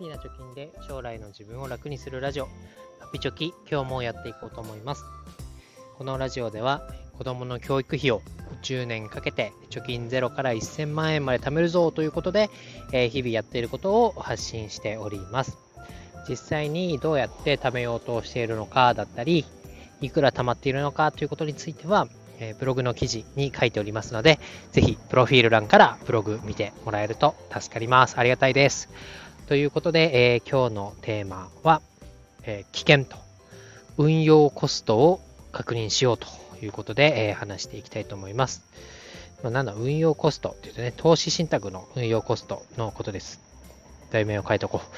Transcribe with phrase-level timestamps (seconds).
[0.00, 5.04] ピーな貯金で将来の自分を楽にするラジオ、ハピチョキ、今日もやっていこうと思います。
[5.98, 6.80] このラジオでは、
[7.18, 8.22] 子供の教育費を
[8.62, 12.48] 10年かけて貯金ゼロから1000万円まで貯めるぞということで、
[12.94, 15.58] えー、日々やっていることを発信しております。
[16.26, 19.44] 実際にどうやって貯めようとしているのかだったり、
[20.00, 22.08] いくら貯まっているのかということについては、
[22.38, 24.38] えブログの記事に書いておりますので、
[24.72, 28.18] ぜひプロフィール欄からブログ見てもらえると助かります。
[28.18, 28.88] ありがたいです。
[29.50, 31.82] ということで、えー、今日のテーマは、
[32.44, 33.16] えー、危険と
[33.98, 36.28] 運用コストを確認しようと
[36.64, 38.62] いうことで、えー、話していきたいと思います。
[39.42, 43.40] まあ、なんだ、運用コストって言うとね、投資信託の運用コストのことです。
[44.12, 44.88] 題名を変えとこう。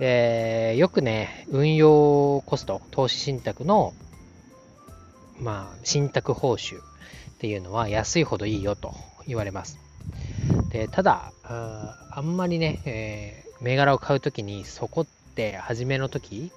[0.04, 3.94] えー、よくね、運用コスト、投資信託の
[5.38, 6.82] まあ、信託報酬っ
[7.38, 8.94] ていうのは安いほどいいよと
[9.26, 9.83] 言われます。
[10.74, 16.50] でただあ、んまりね、えー、銘柄を買うときにそこって初めの時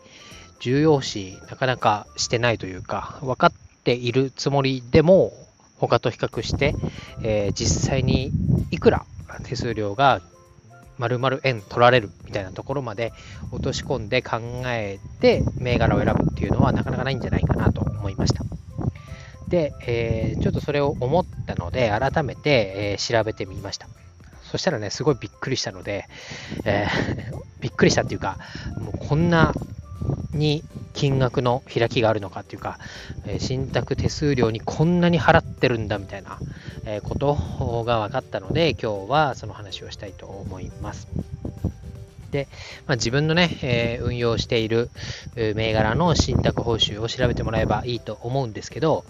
[0.59, 3.51] 重要視なかなかしてないというか、分かっ
[3.83, 5.33] ているつもりでも
[5.77, 6.73] 他と比較して、
[7.21, 8.31] えー、実際に
[8.71, 9.05] いくら
[9.43, 10.19] 手数料が
[10.97, 13.13] 丸々円取られるみたいなところまで
[13.51, 18.43] 落とし込んで考えて銘柄を選ぶっていうのはなかなかないんじゃないかなと思いました。
[19.47, 23.87] で、えー、ちょっとそれを思ったので、改めて、えー、調べてみました。
[24.51, 26.07] そしたらね、すごいびっくりしたので、
[26.65, 28.37] えー、 びっくりしたっていうか、
[28.79, 29.53] もうこんな
[30.33, 32.79] に金額の開きがあるのかっていうか、
[33.25, 36.39] え信託手数料にこんなに払ってるんだみたいな、
[36.85, 41.07] えことが分かったので、今日はその話をしたいと思います。
[42.31, 42.47] で、
[42.85, 44.89] まあ、自分のね、えー、運用している
[45.35, 49.05] 銘柄の信託報酬を調べてもらえばいいと思うんですけど、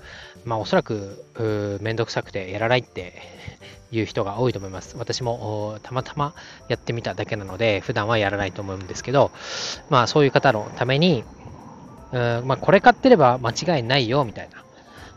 [0.46, 3.14] まあ、おそらくめんどくさくてやらないって
[3.92, 4.96] いう人が多いと思います。
[4.98, 6.34] 私もたまたま
[6.68, 9.31] やってみただけなので、普段はやらないと思うんですけど、
[9.90, 11.24] まあそういう方のために、
[12.12, 14.64] うんまあ、これ買ってれば間違いないよみたいな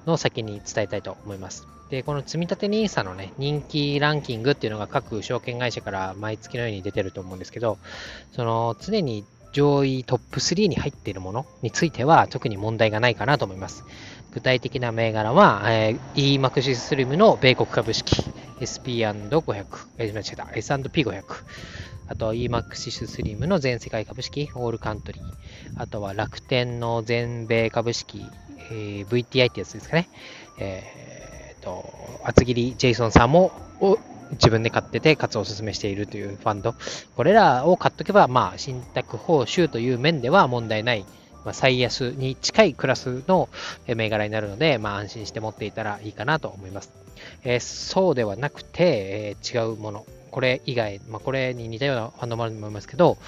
[0.07, 1.67] のを先に伝えたいと思います。
[1.91, 7.79] で、この積立 NISA のね、人気ランキングっていうのが各証券会社から毎月のように出てると思うんですけど、
[8.33, 13.85] その常に上位トップ3に入っているものについては特に問題がないかなと思います。
[14.33, 18.23] 具体的な銘柄は、えー、EMAXIS SLIM の米国株式、
[18.61, 19.65] SP&500、
[19.99, 21.25] えー、間違えた、S&P500、
[22.07, 25.23] あと EMAXIS SLIM の全世界株式、オールカントリー、
[25.77, 28.25] あとは楽天の全米株式、
[28.71, 30.09] えー、VTI ってやつですかね。
[30.61, 31.30] えー
[31.61, 33.53] と、厚切りジェイソンさんも
[34.33, 36.75] 自分で買ってて、かつお勧めしているというファンド。
[37.17, 41.05] これらを買っとけば、まあ、信託報酬という面では問題ない、
[41.45, 43.49] まあ、最安に近いクラスの
[43.87, 46.93] 銘柄になるので、まあ、安心して持っていたらいいかなと思います。
[47.45, 50.07] えー、そうではなくて、えー、違うもの。
[50.31, 53.19] これ以外、まあ、これに似たようなファンドもあると思いますけど、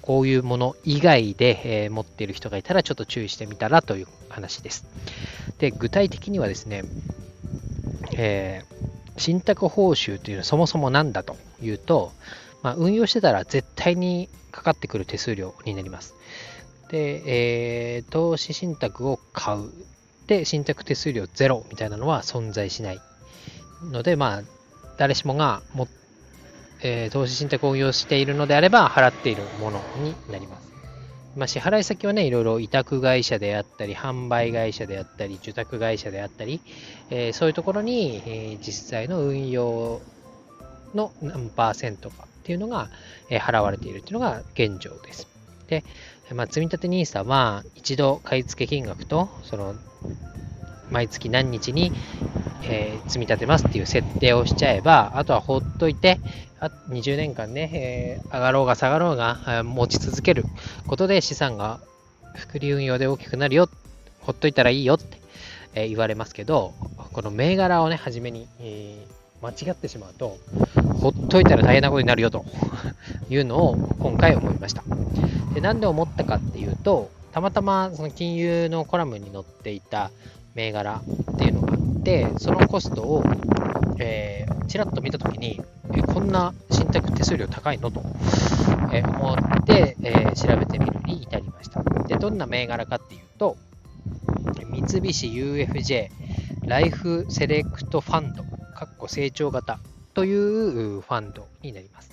[0.00, 4.86] こういうもの以外で、えー、持っている人がいたらちょっと注意してみたらという話です。
[5.58, 6.82] で、具体的にはですね、
[8.16, 12.12] えー、信託報酬というのはそもそも何だというと、
[12.62, 16.14] まあ、運用してたら絶対にかかってくる手数料になります。
[16.88, 19.70] で、えー、投資信託を買う。
[20.26, 23.00] で、信託手数料ゼロみたいなのは存在しない
[23.92, 24.42] ので、まあ、
[24.96, 25.88] 誰しもがも、
[26.82, 30.65] えー、投資信託を運用しているのであれば払っているものになります。
[31.36, 36.60] まあ、支払い先はね、いろいろ委託会社であったり、販売会社であったり、受託会社であったり、
[37.10, 40.00] えー、そういうところに、えー、実際の運用
[40.94, 42.88] の何パーセントかっていうのが、
[43.28, 45.28] えー、払われているっていうのが現状です。
[45.68, 45.84] で、
[46.32, 49.74] まあ、積立 NISA は一度買い付け金額と、その
[50.90, 51.92] 毎月何日に、
[52.64, 56.18] えー、積み立てますっていう設定をしちゃえば、あとは放っといて、
[56.58, 60.44] あ20年間ね、えー、上がろうが下がろうが持ち続ける
[60.86, 61.80] ことで資産が
[62.34, 63.68] 複利運用で大きくなるよ、
[64.20, 65.18] ほっといたらいいよって、
[65.74, 66.72] え、言われますけど、
[67.12, 69.06] この銘柄をね、初めに、え
[69.42, 70.38] 間違ってしまうと、
[71.00, 72.44] ほっといたら大変なことになるよと
[73.28, 74.82] いうのを今回思いました。
[75.54, 80.10] でなんで思ったかっていうと、たまたまその金融のコラムに載っていた
[80.54, 81.75] 銘柄っていうのが
[82.06, 83.24] て、そのコストを、
[83.98, 85.60] えー、ちらっと見たときに、
[85.92, 87.90] えこんな信託手数料高いの？
[87.90, 88.00] と、
[88.92, 91.82] え思って、え、調べてみるに至りました。
[92.06, 93.56] で、どんな銘柄かっていうと、
[94.70, 96.08] 三菱 UFJ
[96.64, 99.80] ライフセレクトファンド、かっこ成長型
[100.14, 102.12] というファンドになります。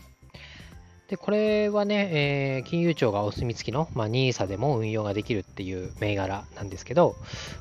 [1.07, 7.15] で、これはね、えー、金融庁がお墨付きの、ま、NISA でも運用ができるっていう銘柄なんですけど、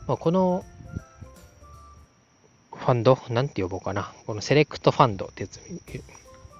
[0.08, 0.64] まあ、この
[2.82, 4.12] ファンド、なんて呼ぼうかな。
[4.26, 5.60] このセレクトファンドってやつ、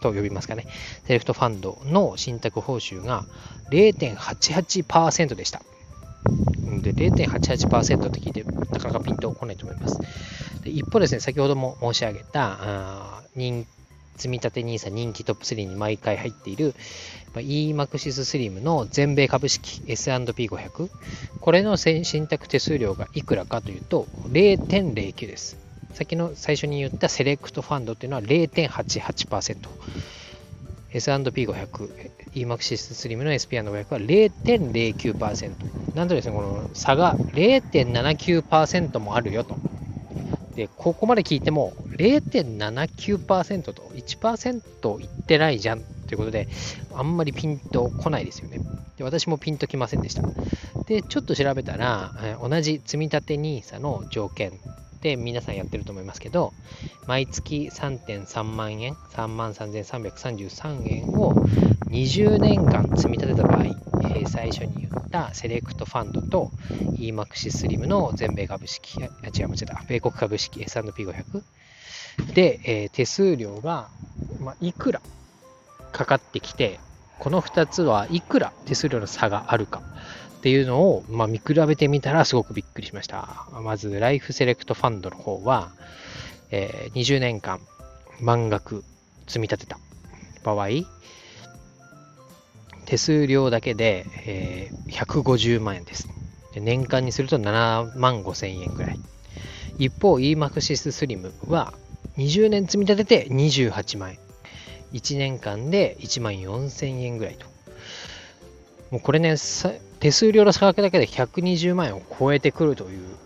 [0.00, 0.66] と呼びますかね、
[1.06, 3.24] セレクトファンドの信託報酬が
[3.70, 5.60] 0.88%でした。
[6.82, 9.98] で、0.88%って聞いて、なかなかピンとこないと思います。
[10.62, 13.66] で一方ですね、先ほども申し上げた、あ人
[14.16, 16.74] 積立 NISA 人気トップ3に毎回入っている、
[17.34, 20.90] まあ、EMAXIS SLIM の全米株式 S&P500
[21.40, 25.61] これの信託手数料がいくらかというと0.09です。
[25.92, 29.56] 先の最初に言ったセレクトファンドっていうのは0.88%。
[30.94, 35.96] S&P500、EMAXIS SLIM の SP&500 は0.09%。
[35.96, 39.56] なんとですね、この差が0.79%もあるよと。
[40.54, 46.48] で、ここまで聞いても0.79%と1%いってないじゃんということで、
[46.94, 48.60] あんまりピンとこないですよね。
[48.98, 50.22] で私もピンときませんでした。
[50.86, 52.12] で、ちょっと調べたら、
[52.42, 54.52] 同じ積立 NISA の条件
[55.02, 56.54] で皆さんやってると思いますけど、
[57.06, 61.34] 毎月3.3万円、3万3333円を
[61.90, 63.64] 20年間積み立てた場合、
[64.14, 66.52] え、最初に言ったセレクトファンドと
[66.98, 71.42] EMAXI SLIM の全米株式、あ、違う、間違えた、米国株式 S&P500
[72.34, 73.88] で、えー、手数料が、
[74.38, 75.00] まあ、いくら
[75.90, 76.78] かかってきて、
[77.18, 79.82] この2つはいくら手数料の差があるか。
[80.42, 83.46] っていうのを、まあ、見比べてみたらすごくびっくりしました。
[83.62, 85.70] まず、ライフセレクトファンドの方は、
[86.50, 87.60] えー、20年間
[88.20, 88.82] 満額
[89.28, 89.78] 積み立てた
[90.42, 90.66] 場合、
[92.86, 96.08] 手数料だけで、えー、150万円です。
[96.54, 98.98] で年間にすると7万5千円ぐらい。
[99.78, 101.72] 一方、EMAXIS SLIM は
[102.16, 104.18] 20年積み立てて28万円。
[104.92, 107.46] 1年間で1万4千円ぐらいと。
[108.90, 109.36] もうこれね、
[110.02, 113.16] 手数料の差額だけで120万円を超えてくるという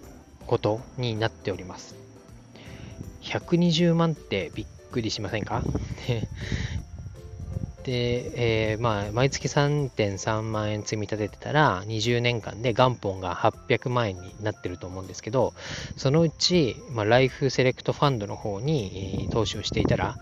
[0.46, 1.96] ことになっております。
[3.22, 5.64] 120万ってびっくりしませんか？
[7.86, 15.54] で、えー、まあ、毎月3.3万円積み立ててたら、20年間で元本が800万円になってると思うんですけど、
[15.96, 20.16] そのうち、まあ、ライフセレクトファンドの方に投資をしていたら、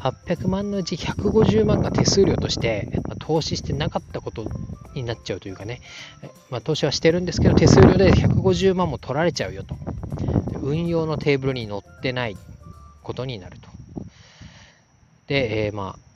[0.00, 4.46] 800万のうち150万が手数料として、まあ、投資してなかったこと
[4.94, 5.80] になっちゃうというかね、
[6.50, 9.74] まあ、投資はしてるんですけど、手数料で150万も取られちゃうよと。
[10.62, 12.36] 運用のテーブルに載ってない
[13.02, 13.68] ことになると。
[15.26, 16.07] で、えー、まあ、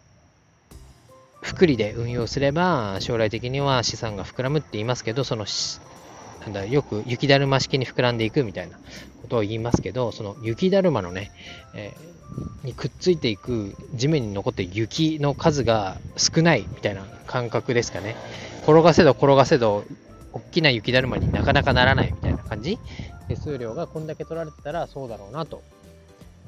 [1.42, 5.44] 福利で運用すれば、将来的には資産が膨らむって言いますけど、その、
[6.40, 8.78] なんだ、よく雪だるま式に膨らんでいくみたいな
[9.22, 11.32] ことを言いますけど、その雪だるまのね、
[11.74, 18.16] えー、にくっついていく地面に残って雪の数が少ないみたいな感覚ですかね。
[18.62, 19.84] 転がせど転がせど、
[20.32, 22.78] 大きな雪だるまになかなかならないみたいな感じ。
[23.26, 25.62] 手数料がこんだけ取られてたらそうだろうなと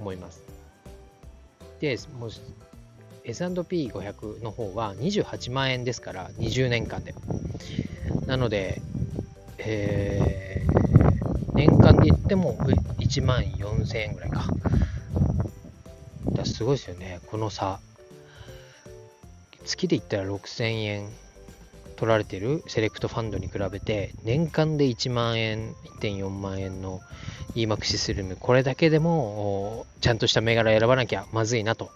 [0.00, 0.40] 思います。
[1.80, 2.30] で、もう
[3.24, 7.14] S&P500 の方は28万円ですから、20年間で。
[8.26, 8.80] なので、
[9.58, 12.56] えー、年間で言っても
[12.98, 14.46] 1万4000円ぐらいか。
[16.32, 17.80] だすごいですよね、この差。
[19.64, 21.08] 月で言ったら6000円
[21.96, 27.00] 取られてるセレクトファンドに比べて、年間で1万円、1.4万円の
[27.54, 31.90] EMAX スルム、これだけでもちゃんとした銘柄選ばなきゃまずいなと。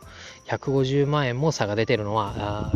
[0.48, 2.72] 150万円も差が出てるのは、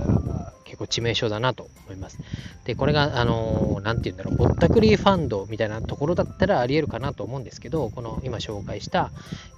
[0.65, 2.19] 結構致命傷だなと思います。
[2.65, 9.11] で、これが、あのー、て言うんだろう、ぼったくりファンドみたいなところだったらあり得るかなと思うんですけど、この今紹介した、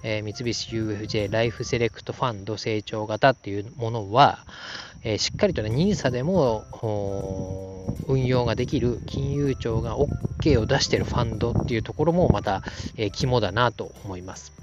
[0.03, 4.39] えー、三菱 UFJ ライフセレクトファンド成長型っていうものは、
[5.03, 6.65] えー、しっかりとね、NISA でも
[8.07, 10.07] 運用ができる金融庁が OK
[10.39, 12.63] k を出してるファンドっていうところもまた、
[12.97, 14.53] えー、肝だなと思います。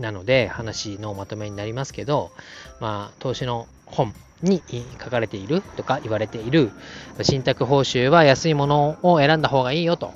[0.00, 2.32] なので、話のまとめになりますけど、
[2.80, 4.62] まあ、投資の本に
[5.02, 6.70] 書かれているとか言われている、
[7.22, 10.12] 信託報酬は安いものを選んだ方がいいよと。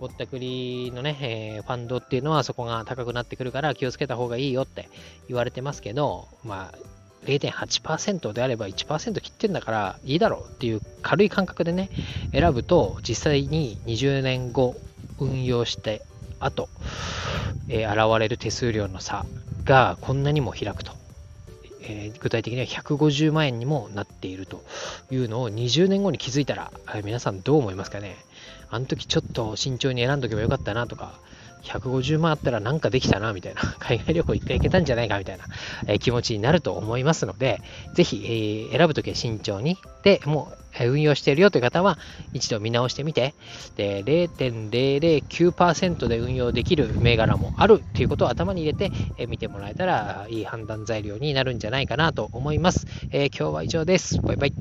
[0.00, 4.88] ぼったくりのね、えー、ファンドっていうのはそこが高くなってくるから気をつけた方がいいよって
[5.28, 6.78] 言われてますけど、まあ、
[7.24, 11.90] 0.8%であれば1%切ってんだからいいだろうっていう軽い感覚でね、
[12.32, 14.76] 選ぶと実際に20年後
[15.18, 16.02] 運用して
[16.40, 16.68] 後、
[17.68, 19.24] えー、現れる手数料の差
[19.64, 20.92] がこんなにも開くと。
[21.86, 24.64] えー、具体的には150万円にもなっていると
[25.10, 26.72] いうのを20年後に気づいたら、
[27.04, 28.16] 皆さんどう思いますかね
[28.70, 31.20] あの時ちょっと慎重に選んどけばよかったなとか、
[31.64, 35.44] 150万あったらなんかできたなみたいな、 海外旅行1回行けたんじゃないかみたいな、
[35.86, 37.60] え、気持ちになると思いますので、
[37.94, 42.00] ぜひ、え、選ぶときは慎重に、で、もう、運用しているよという方は
[42.32, 43.34] 一度見直してみて、
[43.76, 52.86] で0.009%で運用できる銘柄もあるということを頭に入れて、え見てもらえたらいい判断材料になるんじゃないかなと思います。
[53.12, 54.20] え、今日は以上です。
[54.26, 54.54] バイバイ。